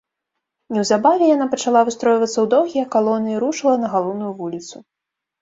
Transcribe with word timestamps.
Неўзабаве 0.77 1.27
яна 1.35 1.47
пачала 1.51 1.83
выстройвацца 1.89 2.33
ў 2.41 2.45
доўгія 2.55 2.85
калоны 2.97 3.29
і 3.37 3.39
рушыла 3.45 3.77
на 3.85 3.93
галоўную 3.95 4.33
вуліцу. 4.43 4.75